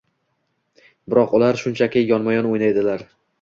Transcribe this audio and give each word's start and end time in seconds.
biroq 1.15 1.35
ular 1.41 1.61
shunchaki 1.65 2.03
yonma-yon 2.13 2.49
o‘ynaydilar. 2.55 3.07